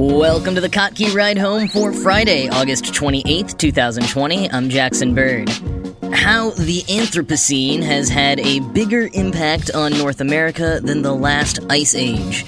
[0.00, 4.50] Welcome to the Kottke Ride Home for Friday, August 28th, 2020.
[4.50, 5.50] I'm Jackson Bird.
[6.10, 11.94] How the Anthropocene has had a bigger impact on North America than the last ice
[11.94, 12.46] age.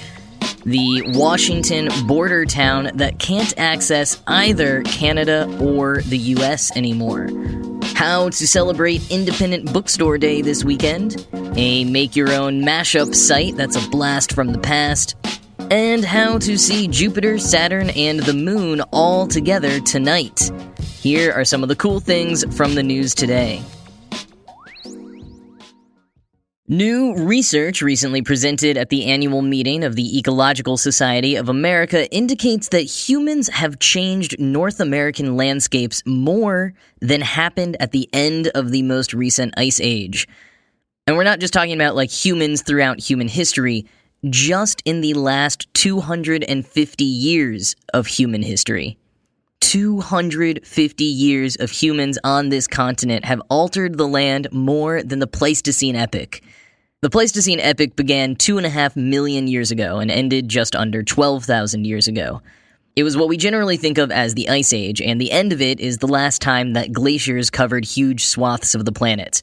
[0.65, 7.29] The Washington border town that can't access either Canada or the US anymore.
[7.93, 11.27] How to celebrate Independent Bookstore Day this weekend.
[11.55, 15.15] A make your own mashup site that's a blast from the past
[15.71, 20.51] and how to see Jupiter, Saturn, and the Moon all together tonight.
[20.79, 23.61] Here are some of the cool things from the news today.
[26.69, 32.69] New research recently presented at the annual meeting of the Ecological Society of America indicates
[32.69, 38.81] that humans have changed North American landscapes more than happened at the end of the
[38.81, 40.25] most recent ice age.
[41.05, 43.85] And we're not just talking about like humans throughout human history
[44.29, 48.97] just in the last 250 years of human history.
[49.61, 55.95] 250 years of humans on this continent have altered the land more than the Pleistocene
[55.95, 56.41] epoch.
[57.01, 61.03] The Pleistocene epoch began two and a half million years ago and ended just under
[61.03, 62.41] 12,000 years ago.
[62.95, 65.61] It was what we generally think of as the Ice Age, and the end of
[65.61, 69.41] it is the last time that glaciers covered huge swaths of the planet.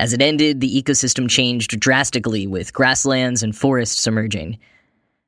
[0.00, 4.58] As it ended, the ecosystem changed drastically with grasslands and forests emerging.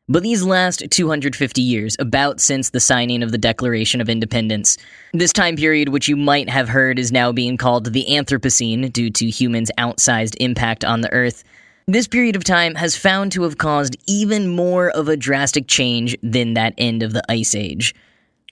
[0.09, 4.78] But these last 250 years, about since the signing of the Declaration of Independence,
[5.12, 9.11] this time period, which you might have heard is now being called the Anthropocene due
[9.11, 11.44] to humans' outsized impact on the Earth,
[11.87, 16.16] this period of time has found to have caused even more of a drastic change
[16.22, 17.94] than that end of the Ice Age.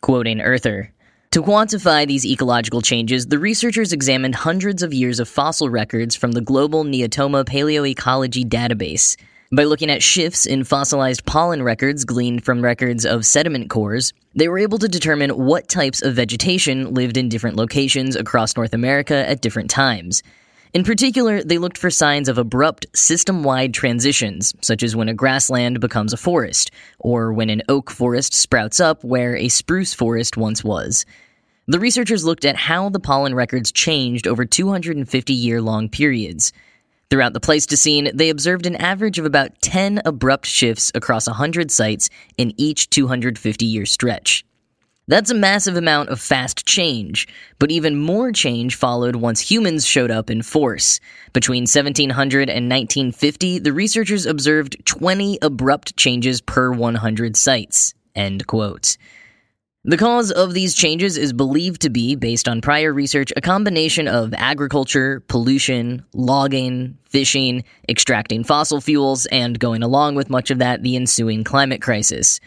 [0.02, 0.92] Quoting Earther,
[1.32, 6.32] to quantify these ecological changes, the researchers examined hundreds of years of fossil records from
[6.32, 9.16] the Global Neotoma Paleoecology Database.
[9.52, 14.48] By looking at shifts in fossilized pollen records gleaned from records of sediment cores, they
[14.48, 19.28] were able to determine what types of vegetation lived in different locations across North America
[19.28, 20.24] at different times.
[20.72, 25.14] In particular, they looked for signs of abrupt system wide transitions, such as when a
[25.14, 26.70] grassland becomes a forest,
[27.00, 31.04] or when an oak forest sprouts up where a spruce forest once was.
[31.66, 36.52] The researchers looked at how the pollen records changed over 250 year long periods.
[37.10, 42.08] Throughout the Pleistocene, they observed an average of about 10 abrupt shifts across 100 sites
[42.38, 44.44] in each 250 year stretch.
[45.08, 47.26] That's a massive amount of fast change,
[47.58, 51.00] but even more change followed once humans showed up in force.
[51.32, 57.94] Between 1700 and 1950, the researchers observed 20 abrupt changes per 100 sites.
[58.14, 58.96] End quote.
[59.82, 64.08] The cause of these changes is believed to be, based on prior research, a combination
[64.08, 70.82] of agriculture, pollution, logging, fishing, extracting fossil fuels, and going along with much of that,
[70.82, 72.40] the ensuing climate crisis.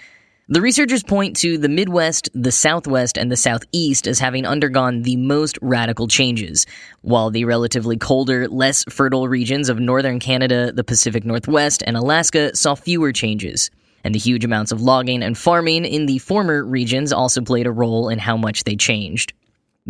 [0.53, 5.15] The researchers point to the Midwest, the Southwest, and the Southeast as having undergone the
[5.15, 6.67] most radical changes,
[7.01, 12.55] while the relatively colder, less fertile regions of northern Canada, the Pacific Northwest, and Alaska
[12.55, 13.71] saw fewer changes
[14.03, 17.71] and the huge amounts of logging and farming in the former regions also played a
[17.71, 19.33] role in how much they changed.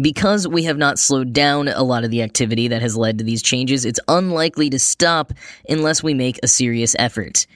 [0.02, 3.26] Because we have not slowed down a lot of the activity that has led to
[3.26, 5.34] these changes, it's unlikely to stop
[5.68, 7.48] unless we make a serious effort.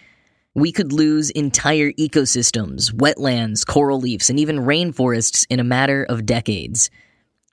[0.58, 6.26] We could lose entire ecosystems, wetlands, coral reefs, and even rainforests in a matter of
[6.26, 6.90] decades.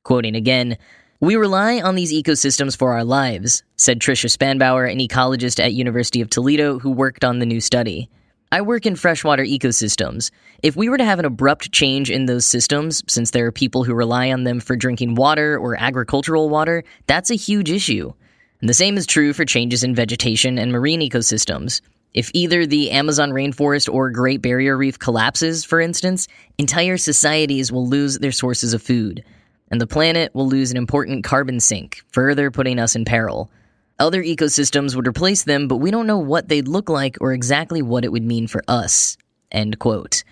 [0.05, 0.79] Quoting again,
[1.21, 6.23] we rely on these ecosystems for our lives, said Tricia Spanbauer, an ecologist at University
[6.23, 8.09] of Toledo who worked on the new study.
[8.51, 10.31] I work in freshwater ecosystems.
[10.63, 13.85] If we were to have an abrupt change in those systems, since there are people
[13.85, 18.15] who rely on them for drinking water or agricultural water, that's a huge issue.
[18.63, 21.83] And the same is true for changes in vegetation and marine ecosystems.
[22.15, 26.29] If either the Amazon rainforest or Great Barrier Reef collapses, for instance,
[26.59, 29.25] entire societies will lose their sources of food,
[29.73, 33.51] and the planet will lose an important carbon sink, further putting us in peril.
[33.99, 37.83] Other ecosystems would replace them, but we don't know what they'd look like or exactly
[37.83, 39.17] what it would mean for us.
[39.51, 40.23] End quote.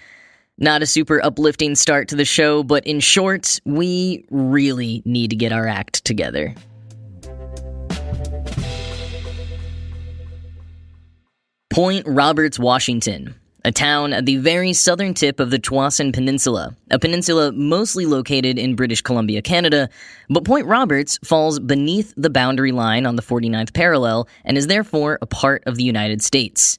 [0.59, 5.37] Not a super uplifting start to the show, but in short, we really need to
[5.37, 6.55] get our act together.
[11.73, 13.35] Point Roberts, Washington,
[13.65, 18.59] a town at the very southern tip of the Tsawwassen Peninsula, a peninsula mostly located
[18.59, 19.89] in British Columbia, Canada,
[20.29, 25.19] but Point Roberts falls beneath the boundary line on the 49th parallel and is therefore
[25.23, 26.79] a part of the United States.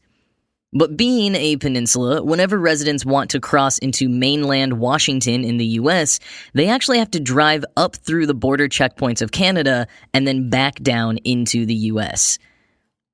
[0.73, 6.19] But being a peninsula, whenever residents want to cross into mainland Washington in the US,
[6.53, 10.75] they actually have to drive up through the border checkpoints of Canada and then back
[10.83, 12.37] down into the US.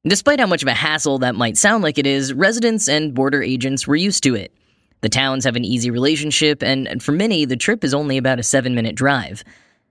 [0.08, 3.44] Despite how much of a hassle that might sound like it is, residents and border
[3.44, 4.54] agents were used to it.
[5.02, 8.44] The towns have an easy relationship, and for many, the trip is only about a
[8.44, 9.44] seven minute drive.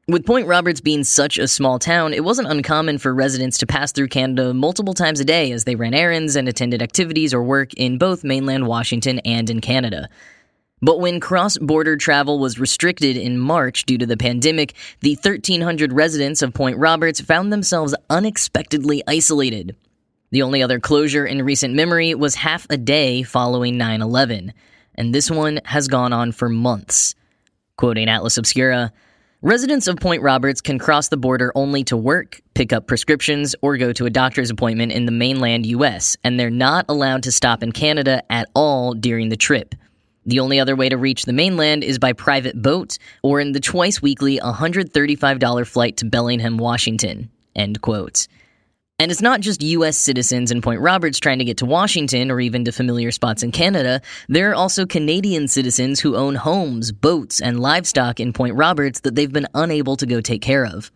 [0.07, 3.93] With Point Roberts being such a small town, it wasn't uncommon for residents to pass
[3.93, 7.75] through Canada multiple times a day as they ran errands and attended activities or work
[7.75, 10.09] in both mainland Washington and in Canada.
[10.81, 15.93] But when cross border travel was restricted in March due to the pandemic, the 1,300
[15.93, 19.77] residents of Point Roberts found themselves unexpectedly isolated.
[20.31, 24.53] The only other closure in recent memory was half a day following 9 11,
[24.95, 27.15] and this one has gone on for months.
[27.77, 28.93] Quoting Atlas Obscura,
[29.41, 33.79] residents of Point Roberts can cross the border only to work, pick up prescriptions, or
[33.79, 37.63] go to a doctor's appointment in the mainland US, and they're not allowed to stop
[37.63, 39.75] in Canada at all during the trip.
[40.27, 43.61] The only other way to reach the mainland is by private boat or in the
[43.61, 47.31] twice weekly $135 flight to Bellingham, Washington.
[47.57, 48.29] End quote.
[49.01, 52.41] And it's not just US citizens in Point Roberts trying to get to Washington or
[52.41, 54.01] even to familiar spots in Canada.
[54.29, 59.15] There are also Canadian citizens who own homes, boats, and livestock in Point Roberts that
[59.15, 60.91] they've been unable to go take care of.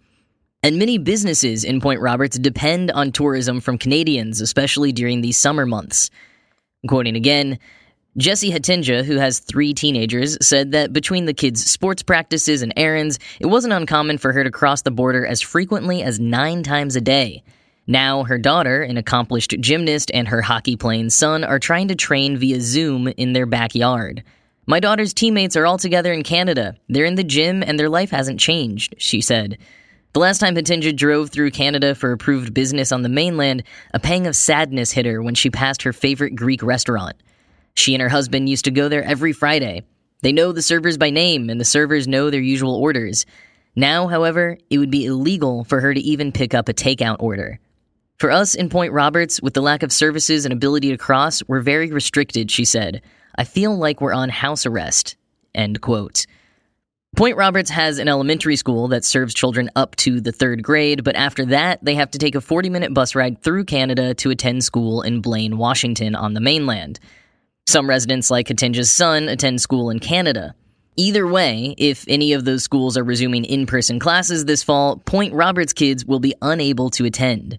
[0.64, 5.64] And many businesses in Point Roberts depend on tourism from Canadians, especially during these summer
[5.64, 6.10] months.
[6.88, 7.60] Quoting again,
[8.16, 13.20] Jesse Hatinja, who has three teenagers, said that between the kids' sports practices and errands,
[13.38, 17.00] it wasn't uncommon for her to cross the border as frequently as nine times a
[17.00, 17.44] day.
[17.87, 22.37] Now, her daughter, an accomplished gymnast, and her hockey playing son are trying to train
[22.37, 24.23] via Zoom in their backyard.
[24.67, 26.76] My daughter's teammates are all together in Canada.
[26.88, 29.58] They're in the gym and their life hasn't changed, she said.
[30.12, 34.29] The last time Hatinja drove through Canada for approved business on the mainland, a pang
[34.29, 37.17] of sadness hit her when she passed her favorite Greek restaurant.
[37.75, 39.82] She and her husband used to go there every Friday.
[40.20, 43.26] They know the servers by name, and the servers know their usual orders.
[43.75, 47.58] Now, however, it would be illegal for her to even pick up a takeout order.
[48.18, 51.60] For us in Point Roberts, with the lack of services and ability to cross, we're
[51.60, 53.02] very restricted, she said.
[53.36, 55.16] I feel like we're on house arrest.
[55.54, 56.26] End quote.
[57.14, 61.14] Point Roberts has an elementary school that serves children up to the third grade, but
[61.14, 64.64] after that, they have to take a 40 minute bus ride through Canada to attend
[64.64, 66.98] school in Blaine, Washington on the mainland.
[67.66, 70.54] Some residents, like Hatinja's son, attend school in Canada.
[70.96, 75.34] Either way, if any of those schools are resuming in person classes this fall, Point
[75.34, 77.58] Roberts kids will be unable to attend.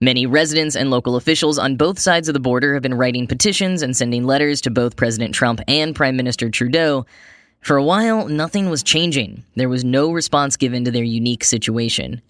[0.00, 3.82] Many residents and local officials on both sides of the border have been writing petitions
[3.82, 7.04] and sending letters to both President Trump and Prime Minister Trudeau.
[7.62, 9.42] For a while, nothing was changing.
[9.56, 12.22] There was no response given to their unique situation.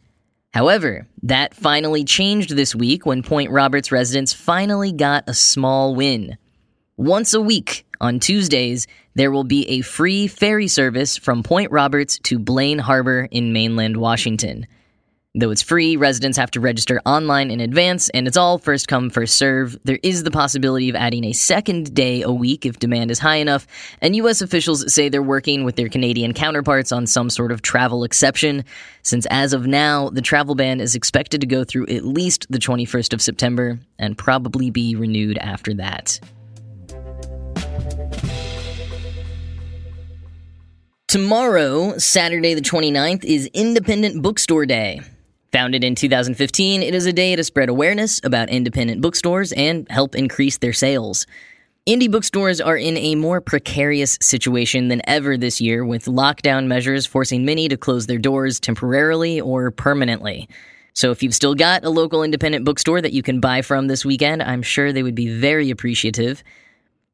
[0.54, 6.38] However, that finally changed this week when Point Roberts residents finally got a small win.
[6.96, 12.18] Once a week, on Tuesdays, there will be a free ferry service from Point Roberts
[12.20, 14.66] to Blaine Harbor in mainland Washington.
[15.34, 19.10] Though it's free, residents have to register online in advance, and it's all first come,
[19.10, 19.78] first serve.
[19.84, 23.36] There is the possibility of adding a second day a week if demand is high
[23.36, 23.66] enough,
[24.00, 24.40] and U.S.
[24.40, 28.64] officials say they're working with their Canadian counterparts on some sort of travel exception,
[29.02, 32.58] since as of now, the travel ban is expected to go through at least the
[32.58, 36.18] 21st of September and probably be renewed after that.
[41.06, 45.02] Tomorrow, Saturday the 29th, is Independent Bookstore Day.
[45.58, 50.14] Founded in 2015, it is a day to spread awareness about independent bookstores and help
[50.14, 51.26] increase their sales.
[51.84, 57.06] Indie bookstores are in a more precarious situation than ever this year, with lockdown measures
[57.06, 60.48] forcing many to close their doors temporarily or permanently.
[60.92, 64.04] So, if you've still got a local independent bookstore that you can buy from this
[64.04, 66.44] weekend, I'm sure they would be very appreciative.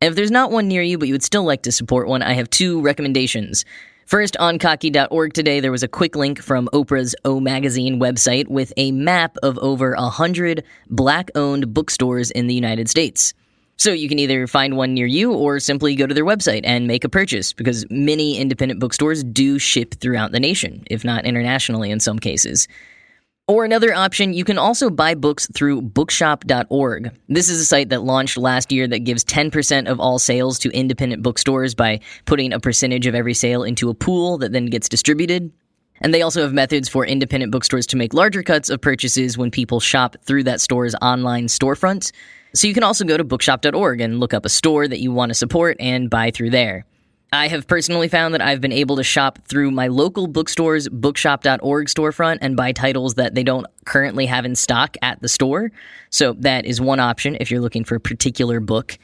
[0.03, 2.21] And if there's not one near you, but you would still like to support one,
[2.21, 3.65] I have two recommendations.
[4.07, 8.71] First, on kottke.org today, there was a quick link from Oprah's O Magazine website with
[8.77, 13.33] a map of over 100 black owned bookstores in the United States.
[13.77, 16.87] So you can either find one near you or simply go to their website and
[16.87, 21.91] make a purchase because many independent bookstores do ship throughout the nation, if not internationally
[21.91, 22.69] in some cases.
[23.47, 27.15] Or another option, you can also buy books through bookshop.org.
[27.29, 30.71] This is a site that launched last year that gives 10% of all sales to
[30.71, 34.89] independent bookstores by putting a percentage of every sale into a pool that then gets
[34.89, 35.53] distributed.
[36.01, 39.51] And they also have methods for independent bookstores to make larger cuts of purchases when
[39.51, 42.13] people shop through that store's online storefront.
[42.55, 45.29] So you can also go to bookshop.org and look up a store that you want
[45.29, 46.87] to support and buy through there.
[47.33, 51.87] I have personally found that I've been able to shop through my local bookstore's bookshop.org
[51.89, 55.73] storefront and buy titles that they don't currently have in stock at the store.
[56.11, 58.99] So that is one option if you're looking for a particular book.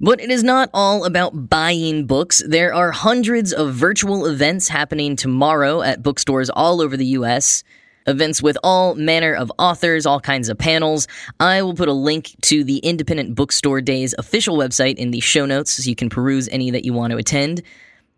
[0.00, 2.42] But it is not all about buying books.
[2.46, 7.62] There are hundreds of virtual events happening tomorrow at bookstores all over the US
[8.06, 11.08] events with all manner of authors, all kinds of panels.
[11.40, 15.46] I will put a link to the Independent Bookstore Days official website in the show
[15.46, 17.62] notes so you can peruse any that you want to attend.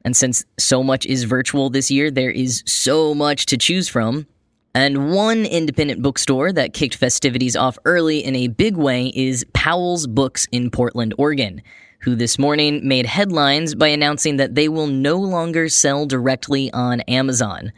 [0.04, 4.26] And since so much is virtual this year, there is so much to choose from.
[4.74, 10.06] And one independent bookstore that kicked festivities off early in a big way is Powell's
[10.06, 11.62] Books in Portland, Oregon,
[12.00, 17.00] who this morning made headlines by announcing that they will no longer sell directly on
[17.02, 17.72] Amazon.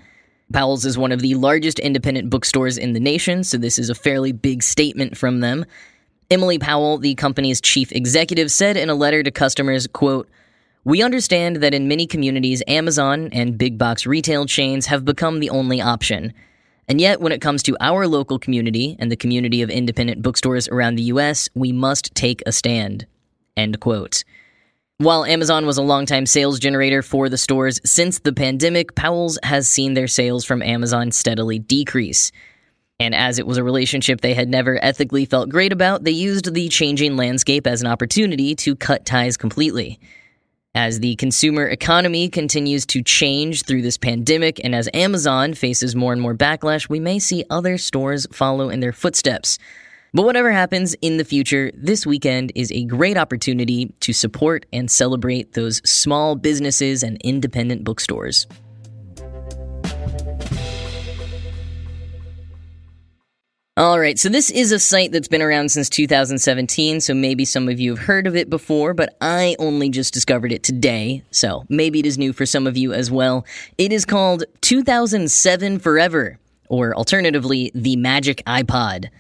[0.53, 3.95] Powell's is one of the largest independent bookstores in the nation, so this is a
[3.95, 5.65] fairly big statement from them.
[6.31, 10.29] Emily Powell, the company's chief executive, said in a letter to customers, quote,
[10.85, 15.51] we understand that in many communities, Amazon and big box retail chains have become the
[15.51, 16.33] only option.
[16.87, 20.69] And yet, when it comes to our local community and the community of independent bookstores
[20.69, 23.05] around the US, we must take a stand.
[23.57, 24.23] End quote.
[24.99, 29.69] While Amazon was a longtime sales generator for the stores since the pandemic, Powell's has
[29.69, 32.33] seen their sales from Amazon steadily decrease.
[32.99, 36.55] And as it was a relationship they had never ethically felt great about, they used
[36.55, 40.01] the changing landscape as an opportunity to cut ties completely.
[40.75, 46.15] As the consumer economy continues to change through this pandemic, and as Amazon faces more
[46.15, 49.59] and more backlash, we may see other stores follow in their footsteps.
[50.15, 54.91] But whatever happens in the future, this weekend is a great opportunity to support and
[54.91, 58.47] celebrate those small businesses and independent bookstores.
[63.79, 67.69] All right, so this is a site that's been around since 2017, so maybe some
[67.69, 71.67] of you have heard of it before, but I only just discovered it today, so
[71.69, 73.45] maybe it is new for some of you as well.
[73.77, 76.39] It is called 2007 Forever,
[76.71, 79.11] or alternatively, the Magic iPod.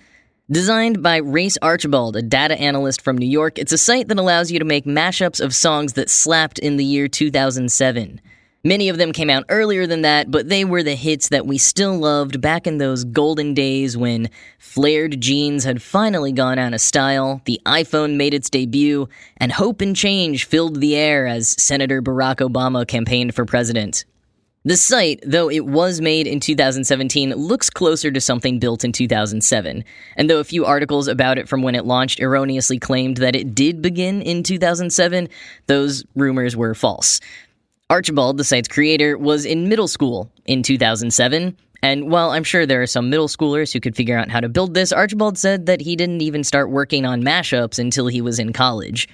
[0.48, 4.48] Designed by Race Archibald, a data analyst from New York, it's a site that allows
[4.48, 8.20] you to make mashups of songs that slapped in the year 2007.
[8.62, 11.58] Many of them came out earlier than that, but they were the hits that we
[11.58, 16.80] still loved back in those golden days when flared jeans had finally gone out of
[16.80, 22.00] style, the iPhone made its debut, and hope and change filled the air as Senator
[22.00, 24.04] Barack Obama campaigned for president.
[24.66, 29.84] The site, though it was made in 2017, looks closer to something built in 2007.
[30.16, 33.54] And though a few articles about it from when it launched erroneously claimed that it
[33.54, 35.28] did begin in 2007,
[35.68, 37.20] those rumors were false.
[37.90, 41.56] Archibald, the site's creator, was in middle school in 2007.
[41.84, 44.48] And while I'm sure there are some middle schoolers who could figure out how to
[44.48, 48.40] build this, Archibald said that he didn't even start working on mashups until he was
[48.40, 49.08] in college.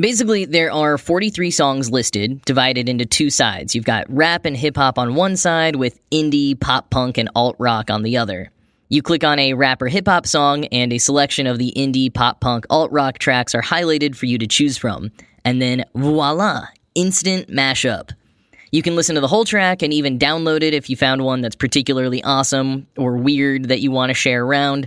[0.00, 3.74] Basically, there are 43 songs listed, divided into two sides.
[3.74, 7.56] You've got rap and hip hop on one side, with indie, pop punk, and alt
[7.58, 8.52] rock on the other.
[8.88, 12.14] You click on a rap or hip hop song, and a selection of the indie,
[12.14, 15.10] pop punk, alt rock tracks are highlighted for you to choose from.
[15.44, 18.12] And then voila, instant mashup.
[18.70, 21.40] You can listen to the whole track and even download it if you found one
[21.40, 24.86] that's particularly awesome or weird that you want to share around.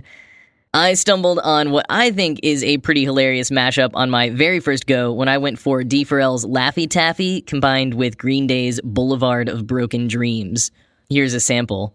[0.74, 4.86] I stumbled on what I think is a pretty hilarious mashup on my very first
[4.86, 10.08] go when I went for D4L's Laffy Taffy combined with Green Day's Boulevard of Broken
[10.08, 10.70] Dreams.
[11.10, 11.94] Here's a sample.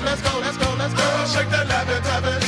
[0.00, 1.24] Let's go, let's go, let's go.
[1.32, 2.47] Shake the.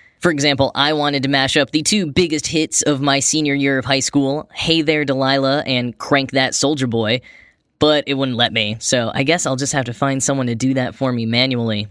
[0.21, 3.79] For example, I wanted to mash up the two biggest hits of my senior year
[3.79, 7.21] of high school Hey There Delilah and Crank That Soldier Boy,
[7.79, 10.53] but it wouldn't let me, so I guess I'll just have to find someone to
[10.53, 11.87] do that for me manually.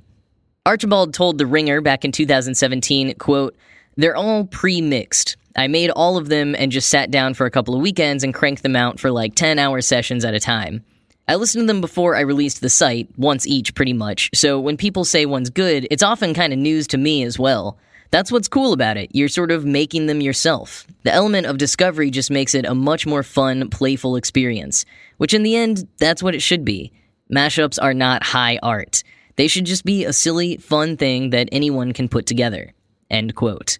[0.64, 3.56] Archibald told The Ringer back in 2017, quote,
[3.96, 5.36] They're all pre-mixed.
[5.56, 8.32] I made all of them and just sat down for a couple of weekends and
[8.32, 10.84] cranked them out for like 10 hour sessions at a time.
[11.26, 14.76] I listened to them before I released the site, once each pretty much, so when
[14.76, 17.76] people say one's good, it's often kind of news to me as well.
[18.10, 19.10] That's what's cool about it.
[19.14, 20.86] You're sort of making them yourself.
[21.04, 24.84] The element of discovery just makes it a much more fun, playful experience,
[25.18, 26.92] which in the end, that's what it should be.
[27.32, 29.04] Mashups are not high art.
[29.36, 32.72] They should just be a silly, fun thing that anyone can put together.
[33.10, 33.78] End quote.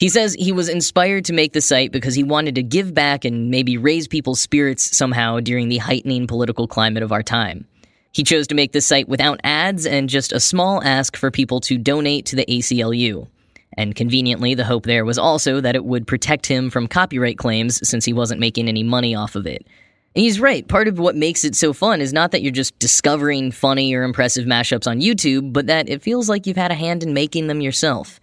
[0.00, 3.24] He says he was inspired to make the site because he wanted to give back
[3.24, 7.68] and maybe raise people's spirits somehow during the heightening political climate of our time.
[8.10, 11.60] He chose to make the site without ads and just a small ask for people
[11.60, 13.28] to donate to the ACLU.
[13.76, 17.86] And conveniently, the hope there was also that it would protect him from copyright claims
[17.88, 19.66] since he wasn't making any money off of it.
[20.14, 20.66] And he's right.
[20.68, 24.02] Part of what makes it so fun is not that you're just discovering funny or
[24.02, 27.46] impressive mashups on YouTube, but that it feels like you've had a hand in making
[27.46, 28.20] them yourself.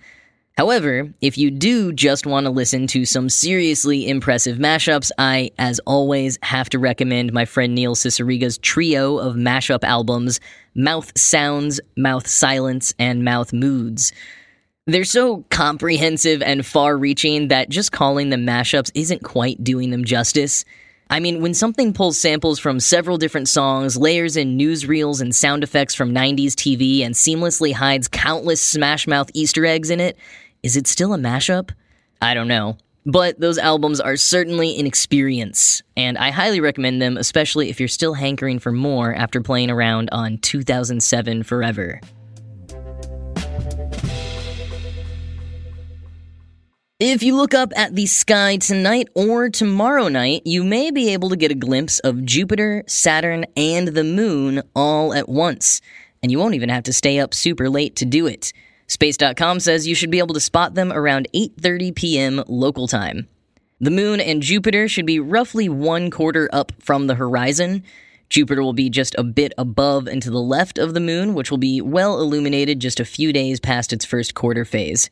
[0.60, 5.80] However, if you do just want to listen to some seriously impressive mashups, I, as
[5.88, 10.42] always, have to recommend my friend Neil Cicierega's trio of mashup albums
[10.76, 14.12] Mouth Sounds, Mouth Silence, and Mouth Moods.
[14.90, 20.04] They're so comprehensive and far reaching that just calling them mashups isn't quite doing them
[20.04, 20.66] justice.
[21.12, 25.64] I mean, when something pulls samples from several different songs, layers in newsreels and sound
[25.64, 30.18] effects from 90s TV, and seamlessly hides countless Smash Mouth Easter eggs in it,
[30.64, 31.70] is it still a mashup?
[32.20, 32.76] I don't know.
[33.06, 37.88] But those albums are certainly an experience, and I highly recommend them, especially if you're
[37.88, 42.02] still hankering for more after playing around on 2007 Forever.
[47.00, 51.30] If you look up at the sky tonight or tomorrow night, you may be able
[51.30, 55.80] to get a glimpse of Jupiter, Saturn, and the moon all at once.
[56.22, 58.52] And you won't even have to stay up super late to do it.
[58.88, 62.44] Space.com says you should be able to spot them around 8:30 p.m.
[62.50, 63.30] local time.
[63.80, 67.86] The moon and Jupiter should be roughly one quarter up from the horizon.
[68.28, 71.50] Jupiter will be just a bit above and to the left of the moon, which
[71.50, 75.10] will be well illuminated just a few days past its first quarter phase.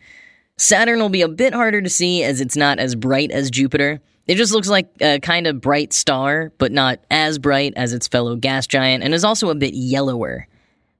[0.59, 4.01] Saturn will be a bit harder to see as it's not as bright as Jupiter.
[4.25, 8.07] It just looks like a kind of bright star, but not as bright as its
[8.07, 10.47] fellow gas giant, and is also a bit yellower.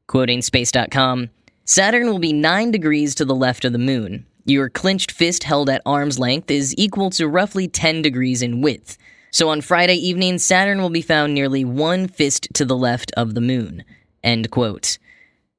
[0.05, 1.31] Quoting Space.com,
[1.65, 4.25] Saturn will be 9 degrees to the left of the moon.
[4.45, 8.97] Your clenched fist held at arm's length is equal to roughly 10 degrees in width.
[9.31, 13.33] So on Friday evening, Saturn will be found nearly one fist to the left of
[13.33, 13.83] the moon.
[14.23, 14.99] End quote.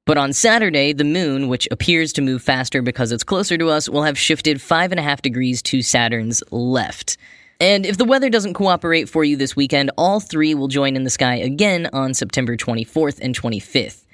[0.08, 3.90] But on Saturday, the moon, which appears to move faster because it's closer to us,
[3.90, 7.18] will have shifted 5.5 degrees to Saturn's left.
[7.60, 11.04] And if the weather doesn't cooperate for you this weekend, all three will join in
[11.04, 14.06] the sky again on September 24th and 25th.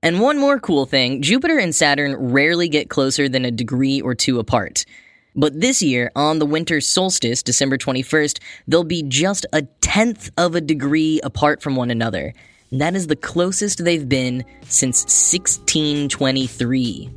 [0.00, 4.14] And one more cool thing Jupiter and Saturn rarely get closer than a degree or
[4.14, 4.84] two apart.
[5.34, 10.54] But this year, on the winter solstice, December 21st, they'll be just a tenth of
[10.54, 12.32] a degree apart from one another.
[12.72, 17.10] That is the closest they've been since 1623.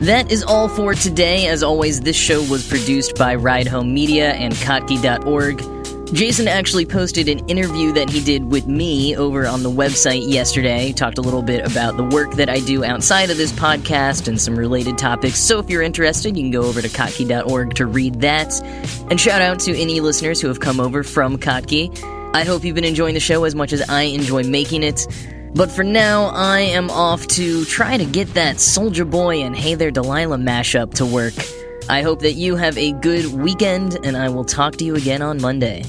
[0.00, 1.48] That is all for today.
[1.48, 5.77] As always, this show was produced by Ride Home Media and Kottke.org.
[6.14, 10.90] Jason actually posted an interview that he did with me over on the website yesterday.
[10.92, 14.40] Talked a little bit about the work that I do outside of this podcast and
[14.40, 15.38] some related topics.
[15.38, 18.58] So if you're interested, you can go over to Kottke.org to read that.
[19.10, 21.94] And shout out to any listeners who have come over from Kottke.
[22.34, 25.06] I hope you've been enjoying the show as much as I enjoy making it.
[25.54, 29.74] But for now, I am off to try to get that Soldier Boy and Hey
[29.74, 31.34] There Delilah mashup to work.
[31.90, 35.22] I hope that you have a good weekend, and I will talk to you again
[35.22, 35.84] on Monday.